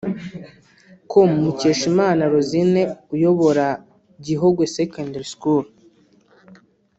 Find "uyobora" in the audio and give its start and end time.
3.15-3.65